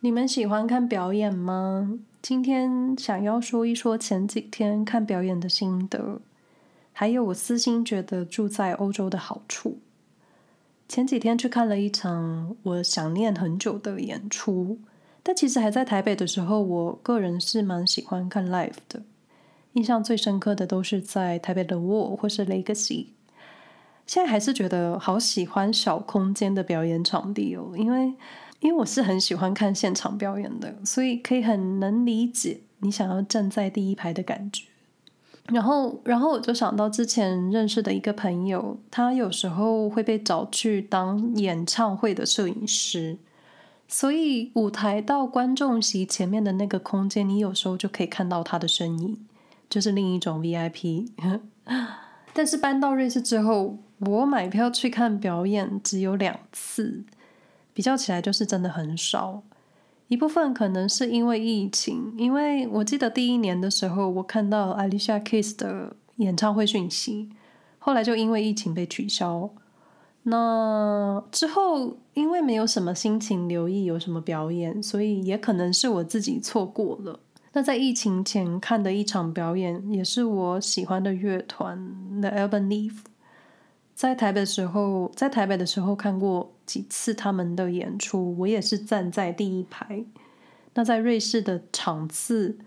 [0.00, 1.98] 你们喜欢看表演吗？
[2.22, 6.20] 今天想要说一说前几天看表演的心得，
[6.92, 9.80] 还有我私心觉得住在欧洲的好处。
[10.88, 14.78] 前几天去看了一场我想念很久的演出，
[15.24, 19.02] 但其实还在台北的时候，我个人是蛮喜欢看 live 的。
[19.72, 23.06] 印象最深刻的都是在台北的 Wall 或是 Legacy。
[24.06, 28.14] 现在还是觉得好喜欢小空间的表演场地哦，因为。
[28.60, 34.64] 因为我是很喜欢看现场表演的，所以可以很能理解你想要站在第一排的感觉。
[35.46, 43.16] 然后，然后我就想到之前认识的一个朋友，他有时候会被找去当演唱会的摄影师，
[43.86, 49.16] 所以舞台到观众席前面的那个空间，你有时候就可以看到他的身影，
[49.70, 51.08] 就是另一种 VIP。
[52.34, 57.04] 但是搬到瑞士之后，我买票去看表演只有两次。
[57.78, 59.40] 比较起来就是真的很少，
[60.08, 67.30] 一部分可能是因为疫情，因为我记得第一年的时候，我看到 Alicia Keys 的演唱会讯息，
[67.78, 69.48] 后来就因为疫情被取消。
[70.24, 77.20] 那之后因为没有什么心情留意有什么表演，所以也可能是我自己错过了。
[77.52, 81.78] 那在疫情前看的一场表演，也是我喜欢的乐团
[82.20, 82.94] The Urban Leaf。
[83.94, 90.04] 在台北的时候，在台北的时候看过几次他们的演出，我也是站在第一排。
[90.74, 92.58] 那在瑞士的场次，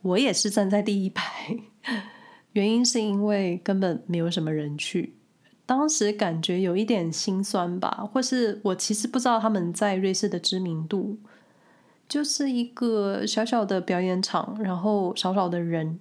[0.00, 1.58] 我也是站在第一排。
[2.54, 5.14] 原因是因为根本没有什么人去，
[5.66, 11.18] 当时感觉有一点心酸吧，或是我其实不知道他们在瑞士的知名度，
[12.08, 16.00] 就是一个小小的表演场，然后少少的人。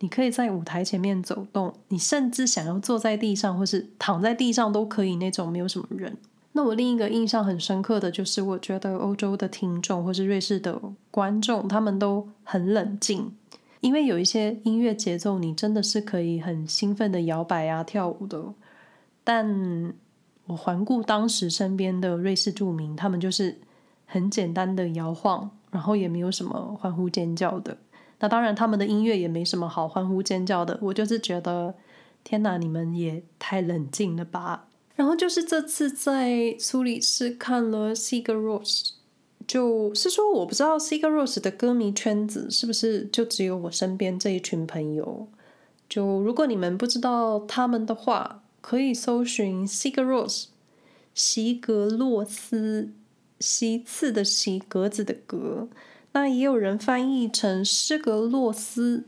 [0.00, 6.16] 你可以在舞台前面走动，你甚至想要坐在地上或是躺在地上都可以，那种没有什么人。
[6.56, 13.34] 那我另一个印象很深刻的就是，我觉得欧洲的听众或是瑞士的观众，他们都很冷静，
[13.80, 18.54] 因为有一些音乐节奏，你真的是可以很兴奋的摇摆啊、跳舞的。
[19.24, 19.92] 但
[20.46, 23.58] 我环顾当时身边的瑞士住民，他们就是
[24.06, 27.76] 很简单的摇晃，然后也没有什么欢呼尖叫的。
[28.20, 30.78] 那当然，他们的音乐也没什么好欢呼尖叫的。
[30.80, 31.74] 我就是觉得，
[32.22, 34.68] 天哪，你们也太冷静了吧！
[34.96, 38.90] 然后就是这次在苏黎世看了 Sigros，
[39.46, 45.28] 就是说，我不知道 Sigros 的歌迷圈子是不是就只有我身边这一群朋友。
[45.88, 50.46] 就如果你们不知道他们的话，可以搜寻 Sigur Rós，
[51.14, 52.90] 席格洛斯，
[53.38, 55.68] 席次的席，格子的格。
[56.12, 59.04] 那也有人翻译成施格洛斯，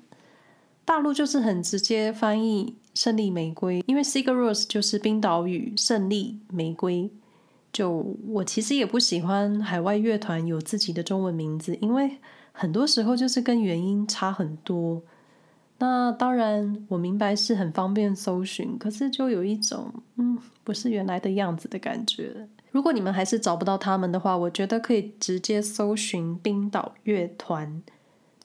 [0.85, 7.09] 大陆就是很直接翻译胜利玫瑰，因为 Sigur Rós 就是冰岛语胜利玫瑰。
[7.73, 12.17] 就我其实也不喜欢海外乐团有自己的中文名字，因为
[12.53, 15.03] 很多时候就是跟原音差很多。
[15.79, 22.49] 那当然我明白是很方便搜寻，可是就有一种嗯，不是原来的样子的感觉。
[22.71, 27.83] 如果你们还是找不到他们的话，我觉得可以直接搜寻冰岛乐团，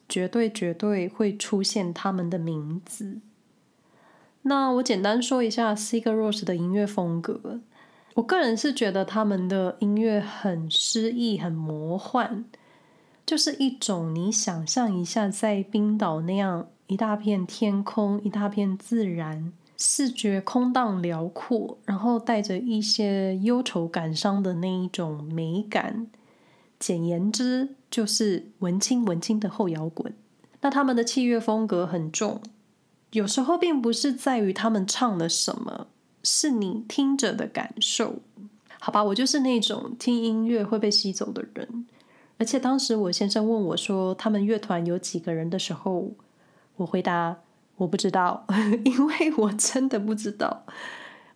[0.06, 3.16] 绝对绝对会出现他们的名字。
[4.42, 7.60] 那我简单说一下 Sigur Rós 的音乐风格。
[8.14, 12.44] 我个人是觉得他们的音乐很诗意、很魔幻，
[13.24, 19.52] 就是一种你想象一下，在冰岛那样一大片天空、一大片自然。
[19.78, 26.06] 视觉空荡辽阔，然后带着一些忧愁感伤的那一种美感。
[26.78, 30.14] 简言之，就是文青文青的后摇滚。
[30.60, 32.40] 那他们的器乐风格很重，
[33.12, 35.86] 有时候并不是在于他们唱了什么，
[36.22, 38.16] 是你听着的感受。
[38.78, 41.86] 好吧，我就是那种听音乐会被吸走的人。
[42.38, 46.10] 而且当时我先生问我说他们乐团有几个人的时候，
[46.76, 47.38] 我回答。
[47.76, 48.46] 我不知道，
[48.84, 50.64] 因为我真的不知道，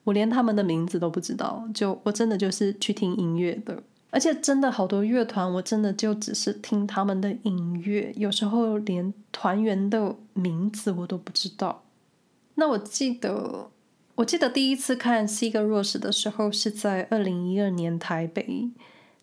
[0.05, 1.67] 我连他们的名字都不知道。
[1.75, 11.83] 就我真的就是去听音乐的，而且真的好多乐团，我真的就只是听他们的音乐，有时候连团员的名字我都不知道。
[12.55, 13.71] 那我记得，
[14.15, 18.71] 我记得第一次看 Sigur Rós 的时候是在二零一二年台北。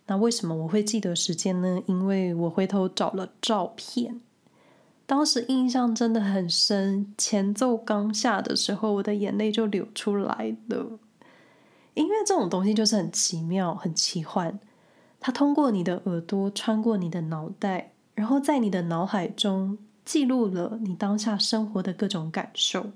[0.05, 1.81] 那为什么我会记得时间呢？
[1.87, 4.21] 因为我回头找了照片。
[5.05, 10.99] 当时印象真的很深，前奏刚下的时候，我的眼泪就流出来了。
[11.93, 14.59] 音乐这种东西就是很奇妙、很奇幻，
[15.25, 22.87] 它通过你的耳朵穿过你的脑袋，然后在你的脑海中记录了你当下生活的各种感受。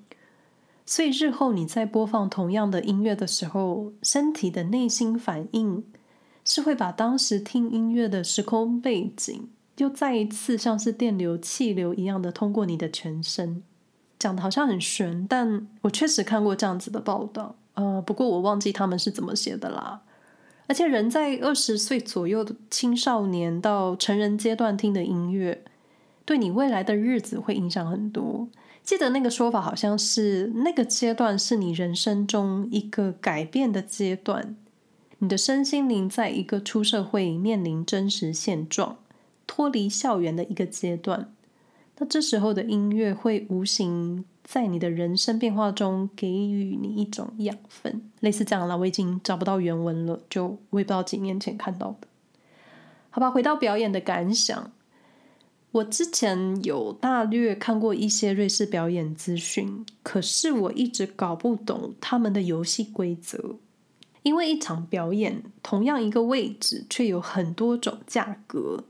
[0.86, 5.86] 所以日后你在播放同样的音乐的时候，身体的内心反应
[6.44, 9.48] 是会把当时听音乐的时空背景，
[9.78, 13.64] 又再一次像是电流、气流一样的通过你的全身。
[14.20, 17.56] 讲的好像很玄，但我确实看过这样子的报道。
[17.76, 20.02] 呃，不过我忘记他们是怎么写的啦。
[20.68, 25.64] 而且人在二十岁左右的青少年到成人阶段听的音乐，
[26.26, 28.48] 对你未来的日子会影响很多。
[28.84, 34.56] 记得那个说法好像是那个阶段是你人生中一个改变的阶段。
[35.20, 38.98] 你的身心灵在一个出社会面临真实现状、
[39.48, 41.34] 脱离校园的一个阶段，
[42.00, 48.78] 那这时候的音乐会无形在你的人生变化中给予你一种养分，类似这样啦。
[48.78, 52.08] 我已经找不到原文了，就我也不知道几年前看到的。
[53.10, 54.72] 好吧，回到表演的感想，
[55.72, 63.56] 我之前有大略看过一些瑞士表演资讯，可是我一直搞不懂他们的游戏规则。
[64.22, 68.84] 因为一场表演，同样一个位置，却有很多种价格。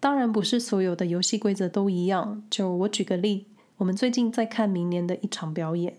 [0.00, 2.42] 当然，不是所有的游戏规则都一样。
[2.48, 5.98] 就我举个例，我们最近在看明年的一场表演，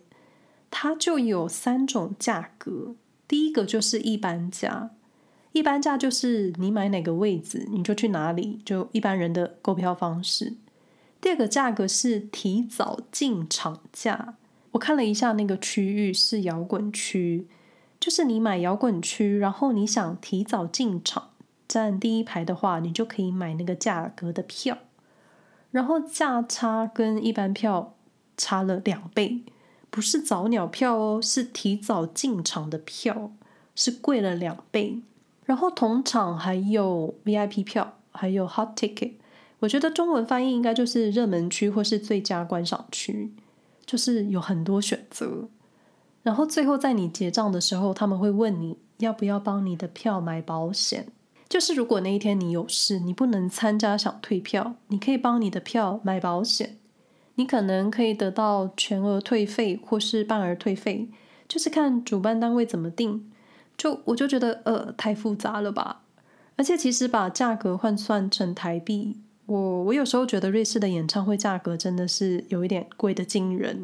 [0.72, 2.96] 它就有三种价格。
[3.28, 4.90] 第一个就是一般价，
[5.52, 10.56] 一般价就是你买哪个位置，你就去哪里，就一般人的购票方式。
[11.22, 14.34] 第二个价格是提早进场价，
[14.72, 17.48] 我看了一下那个区域是摇滚区。
[18.00, 21.30] 就是你买摇滚区，然后你想提早进场
[21.72, 24.78] 站第一排的话，你就可以买那个价格的票，
[25.72, 27.96] 然后价差跟一般票
[28.36, 29.44] 差了两倍，
[29.90, 33.32] 不是早鸟票哦，是提早进场的票，
[33.74, 35.00] 是贵了两倍。
[35.46, 39.14] 然后同场还有 VIP 票，还有 Hot Ticket，
[39.60, 43.34] 我觉得中文翻译应该就是热门区或是最佳观赏区，
[43.86, 45.48] 就是有很多选择。
[46.24, 51.08] 然后最后在你结账的时候，他们会问你要不要帮你的票买保险。
[51.52, 56.78] 就是如果那一天你有事，你不能参加，想退票，你可以帮你的票买保险。
[57.36, 61.10] 你可能可以得到全额退费或是半额退费，
[61.50, 63.30] 就是看主办单位怎么定。
[63.78, 66.04] 就我就觉得呃太复杂了吧。
[66.56, 73.82] 而且其实把价格换算成台币，我我有时候觉得瑞士的演唱会价格真的是有一点贵的惊人。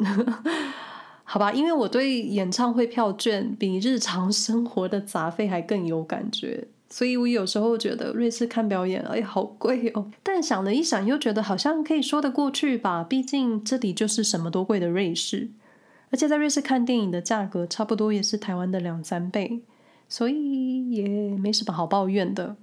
[1.26, 10.10] 好吧，因为我对演唱会票券比日常生活的杂费还更有感觉，所以我有时候觉得瑞士看表演，哎，好贵哦。
[10.24, 13.04] 但想了一想，又觉得好像可以说得过去吧。
[13.04, 15.50] 毕竟这里就是什么都贵的瑞士，
[16.12, 19.62] 而且在瑞士看电影的价格差不多也是台湾的两三倍，
[20.08, 21.08] 所以也
[21.38, 22.56] 没什么好抱怨的。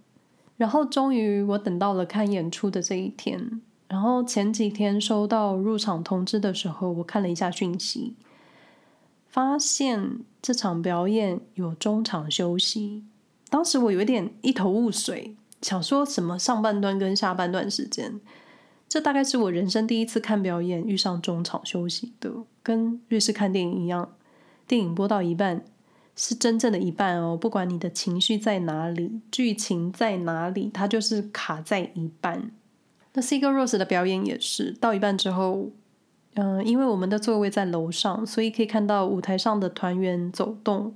[0.57, 8.15] 然后终于我等到了看演出的这一天，然后前几天收到入场通知的时候，我看了一下讯息。
[9.27, 13.03] 发现这场表演有中场休息，
[13.55, 18.21] 当时我有一点一头雾水，想说什么上半段跟下半段时间，
[18.89, 22.33] 这大概是我人生第一次看表演遇上中场休息的，
[22.65, 24.17] 跟瑞士看电影一样，
[24.67, 25.65] 电影播到一半
[26.17, 32.51] 是真正的一半哦，不管你的情绪在哪里，剧情在哪里，它就是卡在一半。
[33.13, 35.71] 那 Sigur Rós 的表演也是到一半之后。
[36.35, 40.93] 嗯，因为我们的座位在楼上，所以可以看到舞台上的团员走动。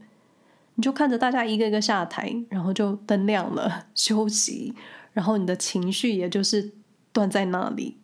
[0.79, 4.73] 你就看着大家一个一个下台，然后就灯亮了， 休息，
[5.13, 6.71] 然后你的情绪也就是
[7.13, 7.97] 断在那里。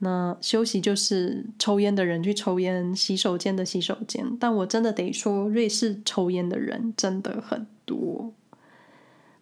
[0.00, 4.36] 那休息就是抽烟的人去抽烟，洗手间的洗手间。
[4.38, 8.34] 但我真的得说，瑞士抽烟的人真的很多。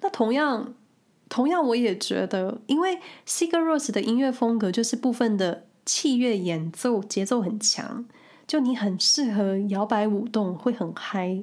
[0.01, 0.75] 那同样，
[1.29, 5.65] 同样我也觉得，因为 Sigur Rós 的音乐风格就是部分的。
[5.85, 8.05] 器乐演奏节奏很强，
[8.47, 11.43] 就你很适合摇摆舞动，会很嗨。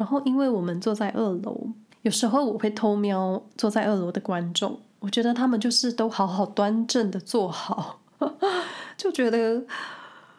[0.00, 1.68] 然后，因为我们坐在二楼，
[2.00, 8.00] 有时候我会偷瞄坐在二楼的观众，我觉得他们就是都好好端正的坐好，
[8.96, 9.62] 就觉得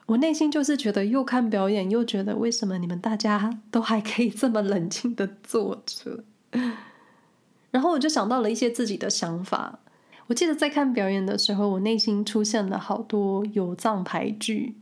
[0.07, 6.23] 我内心就是觉得又看表演，又觉得为什么你们大家都还可以这么冷静的坐着。
[7.69, 9.77] 然后我就想到了一些自己的想法。
[10.25, 14.75] 我记得在看表演的时候，我内心出现了好多有藏牌句，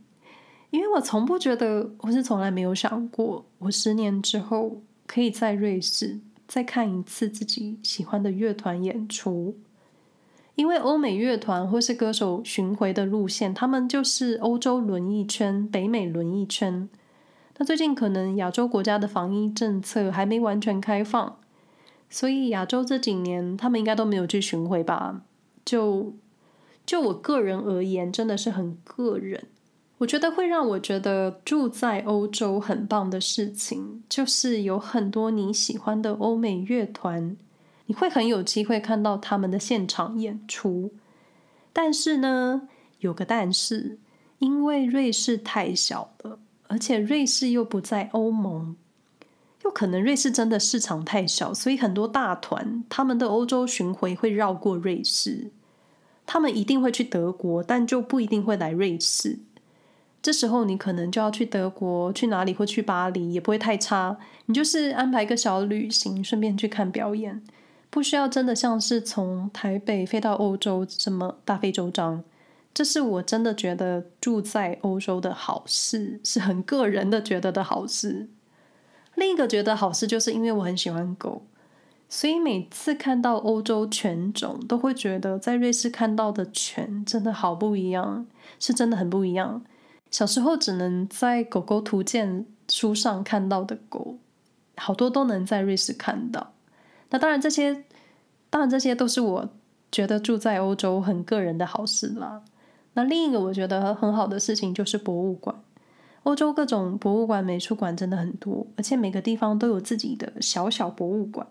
[0.70, 9.56] 因为我从不觉得，我是从来没有想过，我十年之后可以在瑞士再看一次自己喜欢的乐团演出。
[10.54, 16.88] 因为欧美乐团或是歌手巡回的路线，他们就是欧洲轮一圈，北美轮一圈。
[17.56, 21.38] 那最近可能亚洲国家的防疫政策还没完全开放，
[22.10, 25.22] 所以亚洲这几年他们应该都没有去巡回吧。
[25.64, 26.14] 就
[26.84, 29.46] 就我个人而言，真的是很个人。
[30.00, 37.36] 我觉得会让我觉得住在欧洲很棒的事情，就是有很多你喜欢的欧美乐团，
[37.84, 40.94] 你会很有机会看到他们的现场演出。
[41.74, 42.62] 但是呢，
[43.00, 43.98] 有个但是，
[44.38, 46.38] 因为瑞士太小了，
[46.68, 48.76] 而且瑞士又不在欧盟，
[49.64, 55.50] 又可能瑞士真的市场太小，所以很多大团他们的欧洲巡回会绕过瑞士，
[56.24, 59.40] 他们一定会去德国，但就不一定会来瑞士。
[60.22, 64.18] 这时候你可能就要去德国，去哪里或去巴黎也不会太差。
[64.46, 67.42] 你就是安排个小旅行，顺便去看表演，
[67.88, 72.22] 不需要真的像是从台北飞到欧洲这么大费周章。
[72.72, 78.28] 这是我真的觉得住在欧洲的好事，是很个人的觉得的好事。
[79.16, 81.42] 另一个觉得好事，就是因为我很喜欢狗，
[82.08, 88.26] 所以每次看到欧洲犬种，都会觉得在瑞士看到的犬真的好不一样，
[88.60, 89.62] 是真的很不一样。
[90.10, 94.18] 小时候只能在狗狗图鉴书上看到的狗，
[94.76, 96.52] 好多都能在瑞士看到。
[97.10, 97.84] 那当然，这些
[98.50, 99.48] 当然这些都是我
[99.92, 102.42] 觉得住在欧洲很个人的好事啦。
[102.94, 105.54] 那另一个我觉得很好的事情就是博物馆。
[106.24, 111.46] 欧洲各种博物馆、美术馆真的很多，而且每个地方都有自己的小小博物馆。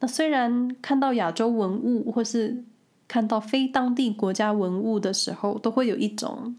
[0.00, 2.64] 那虽然看到亚洲文物或是
[3.06, 6.56] 看到非当地国家文物的时候，都会有一种。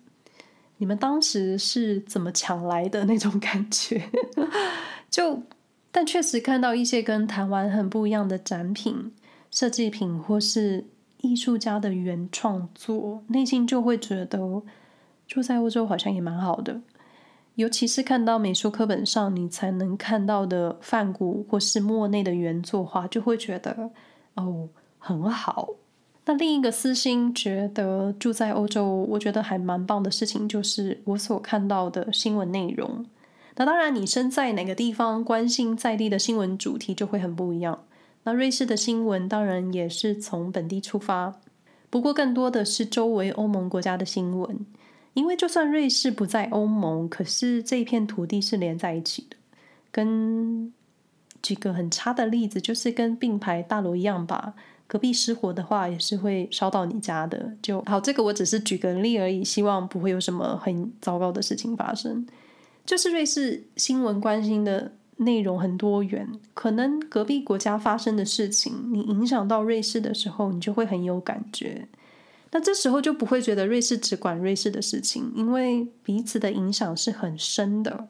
[0.79, 4.09] 你们当时是怎么抢来的那种感觉？
[5.12, 5.43] 就，
[5.91, 9.13] 但确实看到一些跟台湾很不一样的展品、
[9.51, 10.86] 设计品，或是
[11.21, 14.63] 艺术家的原创作，内心就会觉得
[15.27, 16.81] 住在欧洲好像也蛮好的。
[17.55, 23.91] 尤其是看到美术课本上你才能看到的梵谷或是莫内的原作画，就会觉得
[24.36, 25.71] 哦，很好。
[26.29, 33.03] 那另一个私心觉得住在欧洲，我觉得还蛮棒的事情，就是我所看到的新闻内容。
[33.55, 37.83] 那当然，你身在哪个地方，关心在地的新闻主题就会很不一样。
[38.25, 41.33] 那瑞士的新闻当然也是从本地出发，
[41.89, 44.63] 不过更多的是周围欧盟国家的新闻，
[45.15, 49.36] 因为就算瑞士不在欧盟，可是这片土地是连在一起的。
[49.91, 50.71] 跟
[51.41, 54.53] 举个很差的例子，就是跟并排大楼一样吧。
[54.88, 57.53] 隔壁失火的话，也是会烧到你家的。
[57.62, 62.25] 就好，这个我只是举个例而已，希望不会有什么很糟糕的事情发生。
[62.86, 71.88] 就是瑞士新闻关心的内容很多元，可能隔壁国家发生的事情，你影响到瑞士的时候，你就会很有感觉。
[72.51, 78.08] 那这时候就不会觉得瑞士只管瑞士的事情，因为彼此的影响是很深的，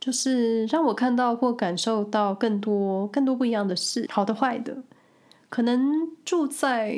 [0.00, 4.82] 就是让我看到或感受到更多、更多不一样的事，好的、坏的。
[5.48, 6.96] 可能住在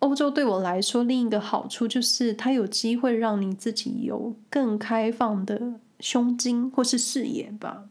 [0.00, 7.84] 欧洲对我来说，另一个好处就是它有机会让你自己有更开放的胸襟或是视野吧，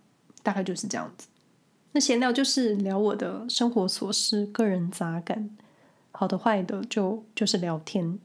[0.44, 1.28] 大概就是这样子。
[1.92, 5.50] 那闲聊就是聊我的生活琐事、个人杂感，
[6.12, 8.20] 好的坏的就就是聊天。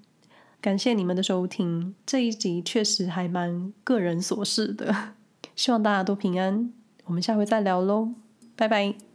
[0.60, 5.14] 感谢你们的收听，这一集确实还蛮个人琐事的，
[5.58, 6.72] 希望大家都平安。
[7.06, 8.10] 我们下回再聊喽，
[8.54, 9.07] 拜拜。